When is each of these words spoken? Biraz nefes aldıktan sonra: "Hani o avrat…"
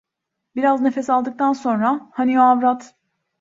Biraz 0.55 0.81
nefes 0.81 1.09
aldıktan 1.09 1.53
sonra: 1.53 2.09
"Hani 2.13 2.39
o 2.39 2.43
avrat…" 2.43 2.95